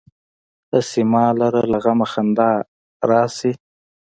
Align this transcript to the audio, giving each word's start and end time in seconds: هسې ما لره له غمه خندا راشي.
هسې 0.73 1.01
ما 1.11 1.25
لره 1.39 1.63
له 1.71 1.77
غمه 1.83 2.07
خندا 2.11 2.51
راشي. 3.09 3.51